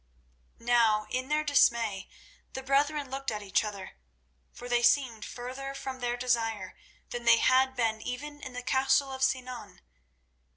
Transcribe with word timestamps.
Now 0.57 1.05
in 1.11 1.27
their 1.29 1.43
dismay 1.43 2.09
the 2.53 2.63
brethren 2.63 3.11
looked 3.11 3.29
at 3.29 3.43
each 3.43 3.63
other, 3.63 3.97
for 4.51 4.67
they 4.67 4.81
seemed 4.81 5.23
further 5.23 5.75
from 5.75 5.99
their 5.99 6.17
desire 6.17 6.75
than 7.11 7.25
they 7.25 7.37
had 7.37 7.75
been 7.75 8.01
even 8.01 8.41
in 8.41 8.53
the 8.53 8.63
castle 8.63 9.11
of 9.11 9.21
Sinan. 9.21 9.79